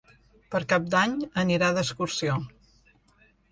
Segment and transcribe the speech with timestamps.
[0.55, 1.13] Per Cap d'Any
[1.43, 2.41] anirà d'excursió.